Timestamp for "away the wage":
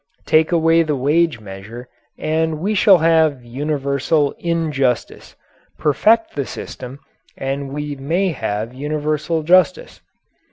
0.51-1.39